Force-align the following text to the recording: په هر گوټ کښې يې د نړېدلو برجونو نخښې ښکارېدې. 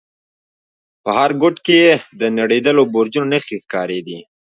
په 1.03 1.09
هر 1.17 1.31
گوټ 1.41 1.55
کښې 1.65 1.75
يې 1.83 1.93
د 2.19 2.21
نړېدلو 2.37 2.83
برجونو 2.93 3.27
نخښې 3.33 3.57
ښکارېدې. 3.63 4.19